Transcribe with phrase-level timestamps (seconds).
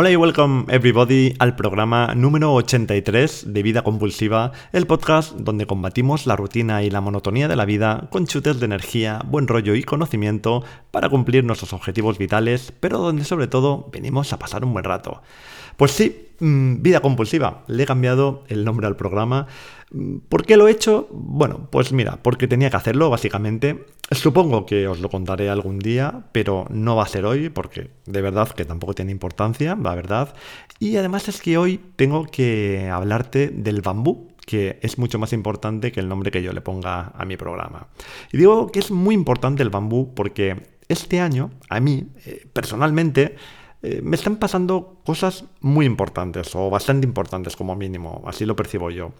[0.00, 6.24] Hola y welcome everybody al programa número 83 de Vida Compulsiva, el podcast donde combatimos
[6.24, 9.82] la rutina y la monotonía de la vida con chutes de energía, buen rollo y
[9.82, 14.84] conocimiento para cumplir nuestros objetivos vitales, pero donde sobre todo venimos a pasar un buen
[14.84, 15.20] rato.
[15.76, 19.48] Pues sí, mm, Vida Compulsiva, le he cambiado el nombre al programa
[20.28, 21.08] ¿Por qué lo he hecho?
[21.10, 23.86] Bueno, pues mira, porque tenía que hacerlo, básicamente.
[24.10, 28.20] Supongo que os lo contaré algún día, pero no va a ser hoy, porque de
[28.20, 30.34] verdad que tampoco tiene importancia, la verdad.
[30.78, 35.90] Y además es que hoy tengo que hablarte del bambú, que es mucho más importante
[35.90, 37.88] que el nombre que yo le ponga a mi programa.
[38.32, 40.56] Y digo que es muy importante el bambú porque
[40.88, 43.36] este año, a mí, eh, personalmente,
[43.80, 48.90] eh, me están pasando cosas muy importantes o bastante importantes como mínimo, así lo percibo
[48.90, 49.12] yo.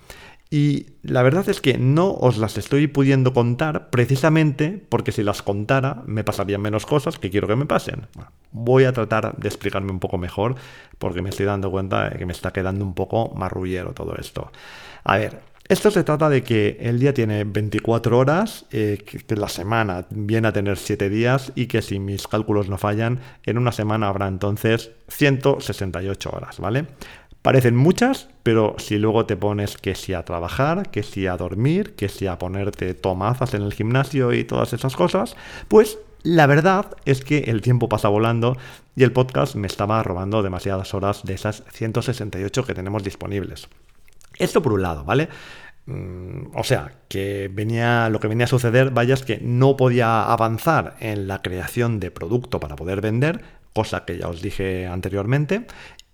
[0.50, 5.42] Y la verdad es que no os las estoy pudiendo contar precisamente porque si las
[5.42, 8.06] contara me pasarían menos cosas que quiero que me pasen.
[8.50, 10.54] voy a tratar de explicarme un poco mejor
[10.98, 14.50] porque me estoy dando cuenta de que me está quedando un poco marrullero todo esto.
[15.04, 19.48] A ver, esto se trata de que el día tiene 24 horas, eh, que la
[19.48, 23.72] semana viene a tener 7 días y que si mis cálculos no fallan, en una
[23.72, 26.86] semana habrá entonces 168 horas, ¿vale?
[27.48, 31.94] Parecen muchas, pero si luego te pones que si a trabajar, que si a dormir,
[31.94, 35.34] que si a ponerte tomazas en el gimnasio y todas esas cosas,
[35.66, 38.58] pues la verdad es que el tiempo pasa volando
[38.96, 43.66] y el podcast me estaba robando demasiadas horas de esas 168 que tenemos disponibles.
[44.38, 45.30] Esto por un lado, ¿vale?
[45.86, 50.30] Mm, o sea, que venía, lo que venía a suceder, vaya, es que no podía
[50.30, 53.40] avanzar en la creación de producto para poder vender,
[53.72, 55.66] cosa que ya os dije anteriormente,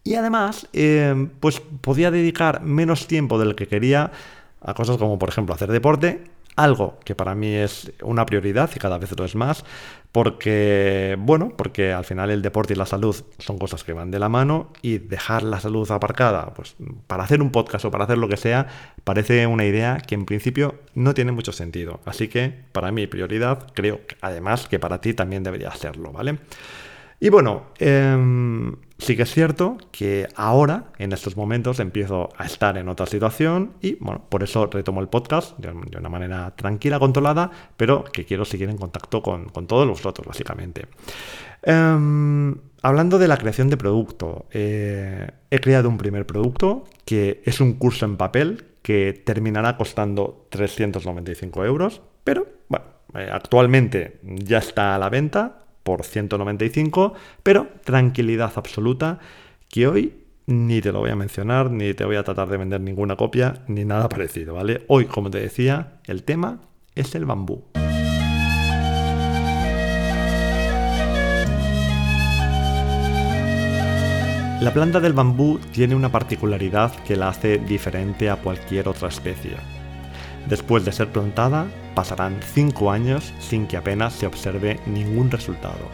[0.04, 4.12] y además, eh, pues podía dedicar menos tiempo del que quería
[4.60, 6.24] a cosas como, por ejemplo, hacer deporte,
[6.56, 9.64] algo que para mí es una prioridad y cada vez lo es más,
[10.12, 14.18] porque, bueno, porque al final el deporte y la salud son cosas que van de
[14.18, 18.18] la mano y dejar la salud aparcada, pues para hacer un podcast o para hacer
[18.18, 18.68] lo que sea,
[19.02, 22.00] parece una idea que en principio no tiene mucho sentido.
[22.04, 26.38] Así que para mí prioridad, creo además que para ti también debería serlo, ¿vale?
[27.20, 32.76] Y bueno, em, sí que es cierto que ahora, en estos momentos, empiezo a estar
[32.76, 37.50] en otra situación y bueno, por eso retomo el podcast de, una manera tranquila, controlada,
[37.76, 40.86] pero que quiero seguir en contacto con, todos vosotros, básicamente.
[41.62, 47.60] Em, hablando de la creación de producto, eh, he creado un primer producto que es
[47.60, 54.94] un curso en papel que terminará costando 395 euros, pero bueno, eh, actualmente ya está
[54.94, 57.14] a la venta, por 195,
[57.44, 59.20] pero tranquilidad absoluta
[59.68, 60.14] que hoy
[60.46, 63.62] ni te lo voy a mencionar, ni te voy a tratar de vender ninguna copia,
[63.68, 64.84] ni nada parecido, ¿vale?
[64.88, 66.60] Hoy, como te decía, el tema
[66.94, 67.64] es el bambú.
[74.60, 79.73] La planta del bambú tiene una particularidad que la hace diferente a cualquier otra especie.
[80.48, 85.88] Después de ser plantada, pasarán 5 años sin que apenas se observe ningún resultado.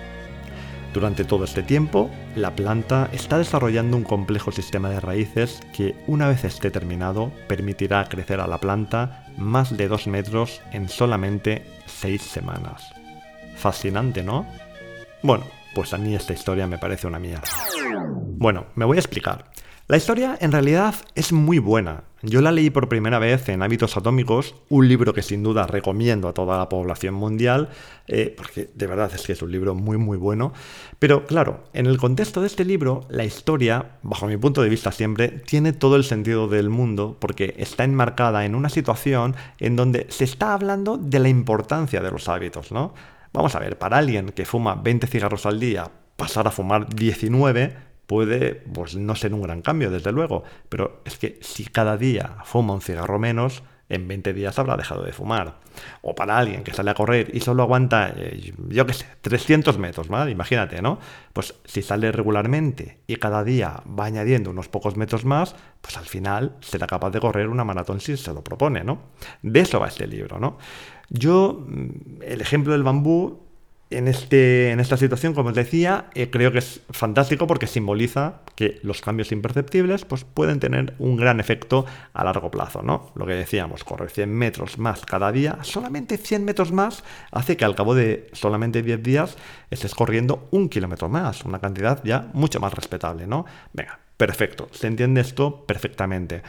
[0.93, 6.27] Durante todo este tiempo, la planta está desarrollando un complejo sistema de raíces que, una
[6.27, 12.21] vez esté terminado, permitirá crecer a la planta más de 2 metros en solamente 6
[12.21, 12.93] semanas.
[13.55, 14.47] Fascinante, ¿no?
[15.23, 15.45] Bueno,
[15.77, 17.49] pues a mí esta historia me parece una mierda.
[18.39, 19.45] Bueno, me voy a explicar.
[19.91, 22.05] La historia en realidad es muy buena.
[22.23, 26.29] Yo la leí por primera vez en Hábitos Atómicos, un libro que sin duda recomiendo
[26.29, 27.71] a toda la población mundial,
[28.07, 30.53] eh, porque de verdad es que es un libro muy muy bueno.
[31.01, 34.93] Pero claro, en el contexto de este libro, la historia, bajo mi punto de vista
[34.93, 40.07] siempre, tiene todo el sentido del mundo, porque está enmarcada en una situación en donde
[40.09, 42.95] se está hablando de la importancia de los hábitos, ¿no?
[43.33, 47.90] Vamos a ver, para alguien que fuma 20 cigarros al día, pasar a fumar 19
[48.11, 52.39] puede pues, no ser un gran cambio, desde luego, pero es que si cada día
[52.43, 55.61] fuma un cigarro menos, en 20 días habrá dejado de fumar.
[56.03, 59.79] O para alguien que sale a correr y solo aguanta, eh, yo qué sé, 300
[59.79, 60.33] metros, ¿vale?
[60.33, 60.99] Imagínate, ¿no?
[61.33, 66.07] Pues si sale regularmente y cada día va añadiendo unos pocos metros más, pues al
[66.07, 69.03] final será capaz de correr una maratón si se lo propone, ¿no?
[69.43, 70.59] De eso va este libro, ¿no?
[71.11, 73.50] Yo, mm, el ejemplo del bambú
[73.91, 78.41] en, este, en esta situación, como os decía, eh, creo que es fantástico porque simboliza
[78.55, 82.83] que los cambios imperceptibles pues, pueden tener un gran efecto a largo plazo.
[82.83, 83.11] ¿no?
[83.17, 87.03] Lo que decíamos, correr 100 metros más cada día, solamente 100 metros más
[87.33, 89.37] hace que al cabo de solamente 10 días
[89.71, 93.27] estés corriendo un kilómetro más, una cantidad ya mucho más respetable.
[93.27, 93.45] ¿no?
[93.73, 96.43] Venga, perfecto, se entiende esto perfectamente.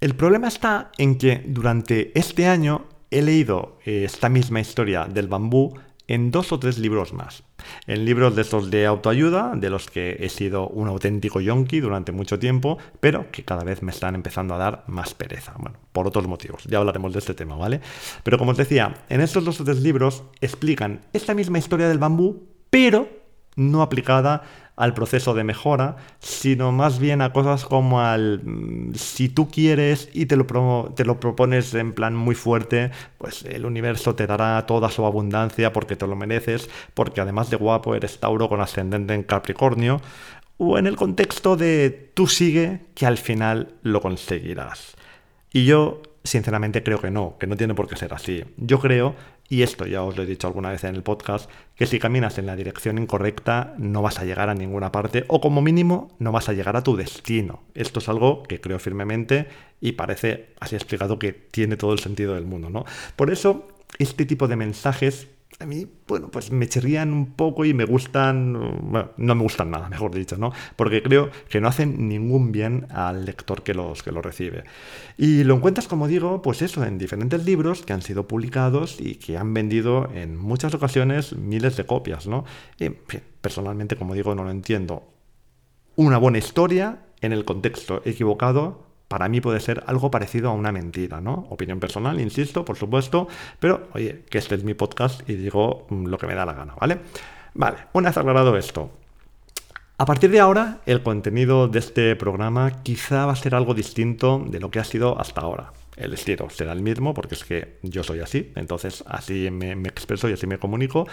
[0.00, 5.28] El problema está en que durante este año he leído eh, esta misma historia del
[5.28, 5.78] bambú
[6.10, 7.44] en dos o tres libros más,
[7.86, 12.10] en libros de estos de autoayuda, de los que he sido un auténtico yonki durante
[12.10, 15.54] mucho tiempo, pero que cada vez me están empezando a dar más pereza.
[15.56, 17.80] Bueno, por otros motivos, ya hablaremos de este tema, ¿vale?
[18.24, 21.98] Pero como os decía, en estos dos o tres libros explican esta misma historia del
[21.98, 23.19] bambú, pero
[23.60, 24.42] no aplicada
[24.76, 30.08] al proceso de mejora, sino más bien a cosas como al mm, si tú quieres
[30.14, 30.46] y te lo,
[30.96, 35.74] te lo propones en plan muy fuerte, pues el universo te dará toda su abundancia
[35.74, 40.00] porque te lo mereces, porque además de guapo eres Tauro con ascendente en Capricornio,
[40.56, 44.94] o en el contexto de tú sigue que al final lo conseguirás.
[45.52, 48.44] Y yo sinceramente creo que no, que no tiene por qué ser así.
[48.56, 49.14] Yo creo
[49.50, 52.38] y esto ya os lo he dicho alguna vez en el podcast, que si caminas
[52.38, 56.30] en la dirección incorrecta no vas a llegar a ninguna parte o como mínimo no
[56.30, 57.64] vas a llegar a tu destino.
[57.74, 59.48] Esto es algo que creo firmemente
[59.80, 62.84] y parece así explicado que tiene todo el sentido del mundo, ¿no?
[63.16, 63.66] Por eso
[63.98, 65.26] este tipo de mensajes
[65.58, 69.88] a mí, bueno, pues me chirrían un poco y me gustan, no me gustan nada,
[69.88, 70.52] mejor dicho, ¿no?
[70.76, 74.64] Porque creo que no hacen ningún bien al lector que los, que los recibe.
[75.18, 79.16] Y lo encuentras, como digo, pues eso, en diferentes libros que han sido publicados y
[79.16, 82.44] que han vendido en muchas ocasiones miles de copias, ¿no?
[82.78, 82.90] Y,
[83.40, 85.12] personalmente, como digo, no lo entiendo.
[85.96, 90.70] Una buena historia en el contexto equivocado para mí puede ser algo parecido a una
[90.70, 91.48] mentira, ¿no?
[91.50, 93.26] Opinión personal, insisto, por supuesto,
[93.58, 96.52] pero oye, que este es mi podcast y digo mm, lo que me da la
[96.52, 97.00] gana, ¿vale?
[97.54, 98.92] Vale, una vez aclarado esto,
[99.98, 104.44] a partir de ahora, el contenido de este programa quizá va a ser algo distinto
[104.48, 105.72] de lo que ha sido hasta ahora.
[105.96, 110.28] El estilo será el mismo porque es que yo soy así, entonces así me, expreso
[110.28, 111.08] y así me comunico.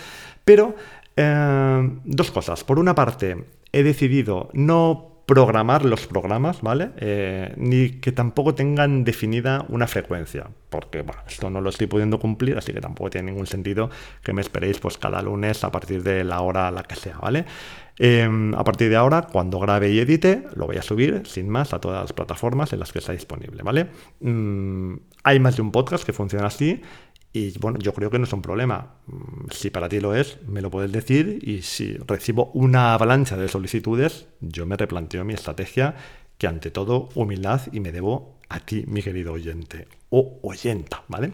[0.45, 0.75] Pero
[1.15, 2.63] eh, dos cosas.
[2.63, 6.91] Por una parte, he decidido no programar los programas, ¿vale?
[6.97, 12.57] Eh, ni que tampoco tengan definida una frecuencia, porque, esto no lo estoy pudiendo cumplir,
[12.57, 13.89] así que tampoco tiene ningún sentido
[14.23, 17.45] que me esperéis pues cada lunes a partir de la hora la que sea, ¿vale?
[17.99, 21.73] Em, a partir de ahora, cuando grabe y edite, lo voy a subir sin más
[21.73, 23.87] a todas las plataformas en las que está disponible, ¿vale?
[24.21, 24.93] Mm,
[25.23, 26.81] hay más de un podcast que funciona así
[27.33, 28.95] y bueno, yo creo que no es un problema.
[29.07, 33.37] Mm, si para ti lo es, me lo puedes decir y si recibo una avalancha
[33.37, 35.95] de solicitudes, yo me replanteo mi estrategia,
[36.37, 41.33] que ante todo humildad y me debo a ti, mi querido oyente o oyenta, ¿vale?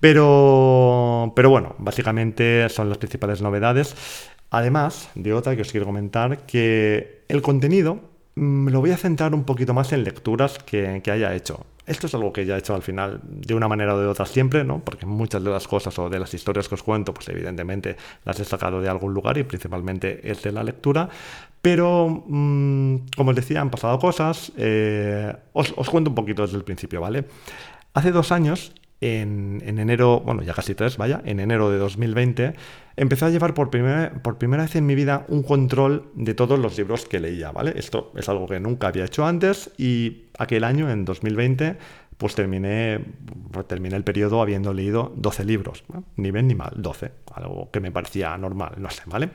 [0.00, 3.94] Pero, pero bueno, básicamente son las principales novedades.
[4.50, 8.00] Además de otra que os quiero comentar, que el contenido
[8.34, 11.64] me mm, lo voy a centrar un poquito más en lecturas que, que haya hecho.
[11.84, 14.24] Esto es algo que ya he hecho al final de una manera o de otra
[14.24, 14.78] siempre, ¿no?
[14.84, 18.38] Porque muchas de las cosas o de las historias que os cuento, pues evidentemente las
[18.38, 21.08] he sacado de algún lugar y principalmente es de la lectura.
[21.60, 24.52] Pero, mm, como os decía, han pasado cosas.
[24.56, 27.24] Eh, os, os cuento un poquito desde el principio, ¿vale?
[27.94, 32.54] Hace dos años en, enero, bueno, ya casi tres, vaya, en enero de 2020,
[32.96, 36.58] empecé a llevar por primera, por primera vez en mi vida un control de todos
[36.58, 37.74] los libros que leía, ¿vale?
[37.76, 41.76] Esto es algo que nunca había hecho antes y aquel año, en 2020,
[42.16, 43.00] pues terminé,
[43.66, 45.82] terminé el periodo habiendo leído 12 libros,
[46.16, 49.30] ni bien ni mal, 12, algo que me parecía normal, no sé, ¿vale?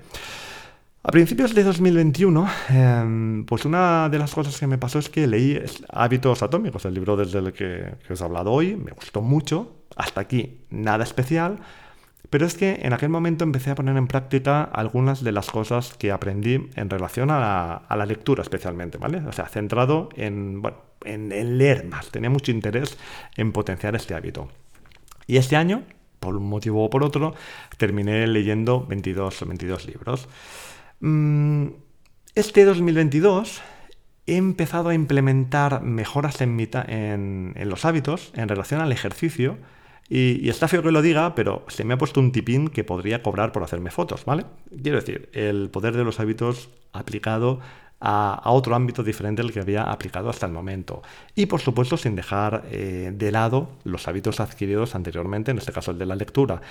[1.08, 5.26] A principios de 2021, em, pues una de las cosas que me pasó es que
[5.26, 5.58] leí
[5.88, 10.20] Hábitos Atómicos, el libro desde el que, os he hablado hoy, me gustó mucho, hasta
[10.20, 11.60] aquí nada especial,
[12.30, 15.94] pero es que en aquel momento empecé a poner en práctica algunas de las cosas
[15.94, 19.20] que aprendí en relación a la, lectura especialmente, ¿vale?
[19.20, 22.98] O sea, centrado en, bueno, en, leer más, tenía mucho interés
[23.38, 24.50] en potenciar este hábito.
[25.26, 25.84] Y este año,
[26.20, 27.34] por un motivo o por otro,
[27.78, 30.28] terminé leyendo 22, 22 libros.
[31.00, 31.68] Mm,
[32.36, 33.62] este 2022
[34.26, 39.58] he empezado a implementar mejoras en, los hábitos en relación al ejercicio.
[40.10, 42.86] Y, y, está feo que lo diga, pero se me ha puesto un tipín que
[42.86, 44.46] podría cobrar por hacerme fotos, ¿vale?
[44.82, 47.60] Quiero decir, el poder de los hábitos aplicado
[48.00, 51.02] a, otro ámbito diferente al que había aplicado hasta el momento.
[51.36, 55.92] Y por supuesto sin dejar eh, de lado los hábitos adquiridos anteriormente, en este caso
[55.92, 56.62] el de la lectura.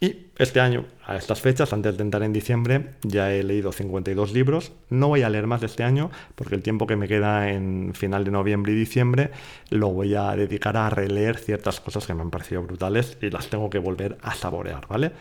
[0.00, 4.32] Y este año, a estas fechas, antes de entrar en diciembre, ya he leído 52
[4.32, 4.72] libros.
[4.90, 7.92] No voy a leer más de este año porque el tiempo que me queda en
[7.94, 9.30] final de noviembre y diciembre
[9.70, 13.48] lo voy a dedicar a releer ciertas cosas que me han parecido brutales y las
[13.48, 15.12] tengo que volver a saborear, ¿vale?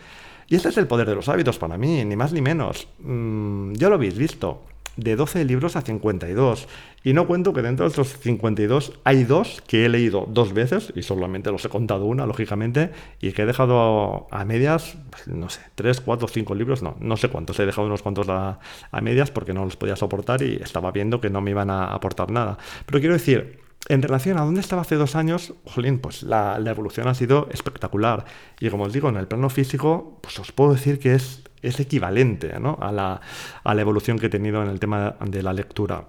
[0.48, 2.88] Y este es el poder de los hábitos para mí, ni más ni menos.
[3.00, 4.62] Mm, ya lo habéis visto
[4.98, 6.68] de 12 libros a 52.
[7.04, 10.92] Y no cuento que dentro de estos 52 hay dos que he leído dos veces,
[10.96, 15.50] y solamente los he contado una, lógicamente, y que he dejado a medias, pues, no
[15.50, 18.60] sé, 3, 4, 5 libros, no, no sé cuántos, he dejado unos cuantos a,
[19.02, 22.32] medias porque no los podía soportar y estaba viendo que no me iban a aportar
[22.32, 22.58] nada.
[22.88, 26.72] Pero quiero decir, en relación a dónde estaba hace dos años, jolín, pues la, la,
[26.72, 28.26] evolución ha sido espectacular.
[28.60, 31.80] Y como os digo, en el plano físico, pues os puedo decir que es es
[31.80, 33.22] equivalente a, la,
[33.64, 36.06] a la evolución que he tenido en el tema de la lectura.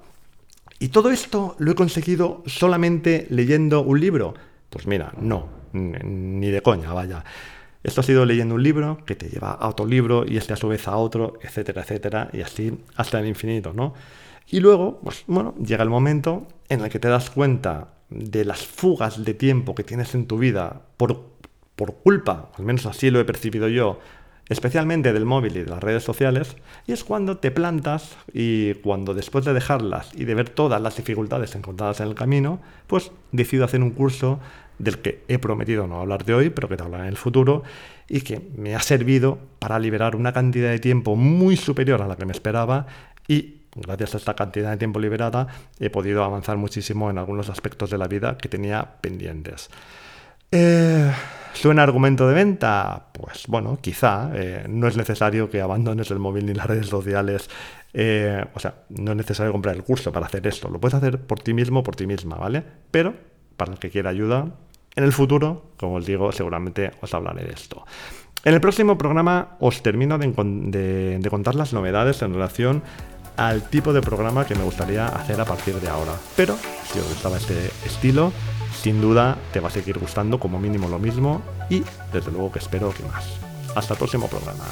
[0.79, 4.35] ¿Y todo esto lo he conseguido solamente leyendo un libro?
[4.69, 7.25] Pues mira, no, ni de coña, vaya.
[7.83, 10.57] Esto ha sido leyendo un libro que te lleva a otro libro y este a
[10.57, 13.95] su vez a otro, etcétera, etcétera, y así hasta el infinito, ¿no?
[14.49, 18.65] Y luego, pues bueno, llega el momento en el que te das cuenta de las
[18.65, 21.25] fugas de tiempo que tienes en tu vida por,
[21.75, 23.99] por culpa, al menos así lo he percibido yo,
[24.49, 29.13] especialmente del móvil y de las redes sociales, y es cuando te plantas y cuando
[29.13, 33.65] después de dejarlas y de ver todas las dificultades encontradas en el camino, pues decido
[33.65, 34.39] hacer un curso
[34.79, 37.65] del que he prometido no hablar de hoy, pero que te hablaré en el futuro,
[38.09, 42.15] y que me ha servido para liberar una cantidad de tiempo muy superior a la
[42.15, 42.87] que me esperaba
[43.27, 45.47] y gracias a esta cantidad de tiempo liberada
[45.79, 49.71] he podido avanzar muchísimo en algunos aspectos de la vida que tenía pendientes.
[50.51, 51.11] Eh,
[51.53, 53.07] ¿Suena argumento de venta?
[53.13, 54.31] Pues bueno, quizá.
[54.35, 57.49] Eh, no es necesario que abandones el móvil ni las redes sociales.
[57.95, 60.69] Eh, o sea, no es necesario comprar el curso para hacer esto.
[60.69, 62.63] Lo puedes hacer por ti mismo, por ti misma, ¿vale?
[62.91, 63.15] Pero
[63.57, 64.51] para el que quiera ayuda,
[64.95, 67.85] en el futuro, como os digo, seguramente os hablaré de esto.
[68.45, 72.83] En el próximo programa os termino de, de contar las novedades en relación
[73.37, 76.13] al tipo de programa que me gustaría hacer a partir de ahora.
[76.37, 76.57] Pero
[76.93, 78.33] si os gustaba este estilo,
[78.83, 82.59] sin duda te va a seguir gustando como mínimo lo mismo y desde luego que
[82.59, 83.25] espero que más.
[83.75, 84.65] Hasta el próximo programa.